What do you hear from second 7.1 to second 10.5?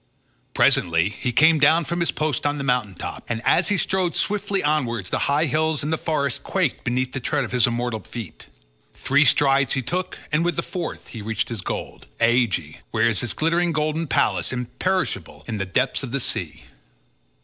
the tread of his immortal feet. Three strides he took, and